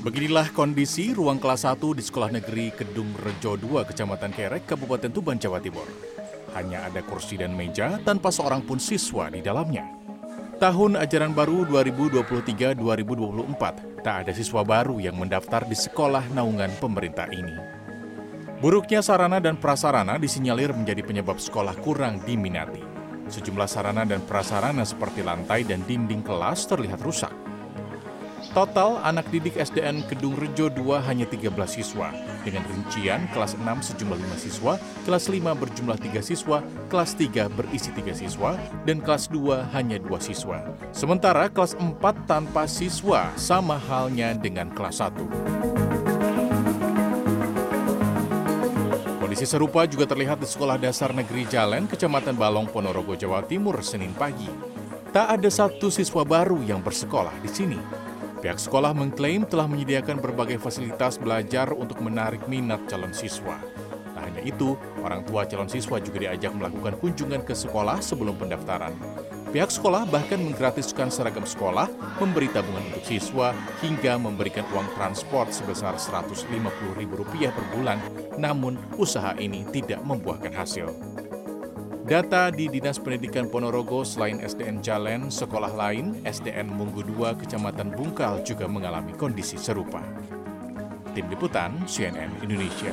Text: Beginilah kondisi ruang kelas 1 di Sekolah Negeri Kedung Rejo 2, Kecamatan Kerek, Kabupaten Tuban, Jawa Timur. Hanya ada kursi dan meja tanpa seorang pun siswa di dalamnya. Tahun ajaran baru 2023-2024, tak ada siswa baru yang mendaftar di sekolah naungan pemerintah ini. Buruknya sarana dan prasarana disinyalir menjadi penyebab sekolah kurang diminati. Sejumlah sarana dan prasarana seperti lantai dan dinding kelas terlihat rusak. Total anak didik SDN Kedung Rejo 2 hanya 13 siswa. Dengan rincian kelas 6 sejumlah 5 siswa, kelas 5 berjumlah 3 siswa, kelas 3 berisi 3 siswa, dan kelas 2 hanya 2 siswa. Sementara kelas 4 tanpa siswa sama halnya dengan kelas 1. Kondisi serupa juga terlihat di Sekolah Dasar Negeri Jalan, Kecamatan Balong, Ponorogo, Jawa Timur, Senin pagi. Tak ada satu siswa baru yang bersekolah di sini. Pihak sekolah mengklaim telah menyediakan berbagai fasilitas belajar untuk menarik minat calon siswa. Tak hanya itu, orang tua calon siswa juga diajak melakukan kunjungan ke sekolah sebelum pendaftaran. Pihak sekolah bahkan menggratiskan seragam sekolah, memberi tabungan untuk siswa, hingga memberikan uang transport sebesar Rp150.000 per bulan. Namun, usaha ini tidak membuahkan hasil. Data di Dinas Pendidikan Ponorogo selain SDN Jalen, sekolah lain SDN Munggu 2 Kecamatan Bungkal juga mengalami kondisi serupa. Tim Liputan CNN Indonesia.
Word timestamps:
Beginilah 0.00 0.48
kondisi 0.56 1.12
ruang 1.12 1.36
kelas 1.36 1.68
1 1.68 1.76
di 1.92 2.00
Sekolah 2.00 2.32
Negeri 2.32 2.72
Kedung 2.72 3.12
Rejo 3.20 3.60
2, 3.60 3.84
Kecamatan 3.84 4.32
Kerek, 4.32 4.64
Kabupaten 4.64 5.12
Tuban, 5.12 5.36
Jawa 5.36 5.60
Timur. 5.60 5.84
Hanya 6.56 6.88
ada 6.88 7.04
kursi 7.04 7.36
dan 7.36 7.52
meja 7.52 8.00
tanpa 8.00 8.32
seorang 8.32 8.64
pun 8.64 8.80
siswa 8.80 9.28
di 9.28 9.44
dalamnya. 9.44 9.84
Tahun 10.56 10.96
ajaran 10.96 11.36
baru 11.36 11.68
2023-2024, 11.68 14.00
tak 14.00 14.24
ada 14.24 14.32
siswa 14.32 14.64
baru 14.64 14.96
yang 15.04 15.20
mendaftar 15.20 15.68
di 15.68 15.76
sekolah 15.76 16.32
naungan 16.32 16.72
pemerintah 16.80 17.28
ini. 17.28 17.60
Buruknya 18.56 19.04
sarana 19.04 19.36
dan 19.36 19.60
prasarana 19.60 20.16
disinyalir 20.16 20.72
menjadi 20.72 21.04
penyebab 21.04 21.36
sekolah 21.36 21.76
kurang 21.76 22.24
diminati. 22.24 22.80
Sejumlah 23.28 23.68
sarana 23.68 24.08
dan 24.08 24.24
prasarana 24.24 24.80
seperti 24.80 25.20
lantai 25.20 25.68
dan 25.68 25.84
dinding 25.84 26.24
kelas 26.24 26.64
terlihat 26.64 27.04
rusak. 27.04 27.49
Total 28.50 28.96
anak 29.04 29.28
didik 29.28 29.60
SDN 29.60 30.00
Kedung 30.08 30.32
Rejo 30.32 30.72
2 30.72 31.04
hanya 31.04 31.28
13 31.28 31.52
siswa. 31.68 32.08
Dengan 32.40 32.64
rincian 32.64 33.28
kelas 33.36 33.60
6 33.60 33.92
sejumlah 33.92 34.16
5 34.16 34.40
siswa, 34.40 34.72
kelas 35.04 35.28
5 35.28 35.52
berjumlah 35.52 36.00
3 36.00 36.24
siswa, 36.24 36.64
kelas 36.88 37.12
3 37.20 37.52
berisi 37.52 37.92
3 37.92 38.16
siswa, 38.16 38.56
dan 38.88 39.04
kelas 39.04 39.28
2 39.28 39.68
hanya 39.76 40.00
2 40.00 40.16
siswa. 40.18 40.64
Sementara 40.96 41.52
kelas 41.52 41.76
4 41.76 42.00
tanpa 42.24 42.64
siswa 42.64 43.28
sama 43.36 43.76
halnya 43.76 44.32
dengan 44.32 44.72
kelas 44.72 45.04
1. 45.04 45.28
Kondisi 49.20 49.46
serupa 49.46 49.86
juga 49.86 50.10
terlihat 50.10 50.42
di 50.42 50.48
Sekolah 50.48 50.74
Dasar 50.80 51.14
Negeri 51.14 51.46
Jalan, 51.46 51.86
Kecamatan 51.86 52.34
Balong, 52.34 52.66
Ponorogo, 52.66 53.14
Jawa 53.14 53.46
Timur, 53.46 53.78
Senin 53.84 54.10
pagi. 54.16 54.50
Tak 55.14 55.38
ada 55.38 55.50
satu 55.50 55.90
siswa 55.90 56.26
baru 56.26 56.58
yang 56.66 56.82
bersekolah 56.82 57.34
di 57.38 57.50
sini. 57.50 57.78
Pihak 58.40 58.56
sekolah 58.56 58.96
mengklaim 58.96 59.44
telah 59.44 59.68
menyediakan 59.68 60.16
berbagai 60.16 60.56
fasilitas 60.56 61.20
belajar 61.20 61.76
untuk 61.76 62.00
menarik 62.00 62.40
minat 62.48 62.80
calon 62.88 63.12
siswa. 63.12 63.60
Tak 64.16 64.22
hanya 64.32 64.40
itu, 64.40 64.80
orang 65.04 65.28
tua 65.28 65.44
calon 65.44 65.68
siswa 65.68 66.00
juga 66.00 66.24
diajak 66.24 66.56
melakukan 66.56 66.96
kunjungan 67.04 67.44
ke 67.44 67.52
sekolah 67.52 68.00
sebelum 68.00 68.40
pendaftaran. 68.40 68.96
Pihak 69.52 69.68
sekolah 69.68 70.08
bahkan 70.08 70.40
menggratiskan 70.40 71.12
seragam 71.12 71.44
sekolah, 71.44 71.92
memberi 72.16 72.48
tabungan 72.48 72.80
untuk 72.88 73.04
siswa, 73.04 73.52
hingga 73.84 74.16
memberikan 74.16 74.64
uang 74.72 74.88
transport 74.96 75.52
sebesar 75.52 76.00
Rp150.000 76.00 77.52
per 77.52 77.64
bulan. 77.76 78.00
Namun, 78.40 78.80
usaha 78.96 79.36
ini 79.36 79.68
tidak 79.68 80.00
membuahkan 80.00 80.56
hasil. 80.56 80.88
Data 82.10 82.50
di 82.50 82.66
Dinas 82.66 82.98
Pendidikan 82.98 83.46
Ponorogo 83.46 84.02
selain 84.02 84.42
SDN 84.42 84.82
Jalen, 84.82 85.30
sekolah 85.30 85.70
lain 85.70 86.18
SDN 86.26 86.66
Munggu 86.66 87.06
2 87.06 87.38
Kecamatan 87.38 87.94
Bungkal 87.94 88.42
juga 88.42 88.66
mengalami 88.66 89.14
kondisi 89.14 89.54
serupa. 89.54 90.02
Tim 91.14 91.30
Liputan 91.30 91.70
CNN 91.86 92.34
Indonesia. 92.42 92.90